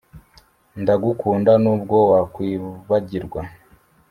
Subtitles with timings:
[0.81, 3.41] ndagukunda, nubwo wakwibagirwa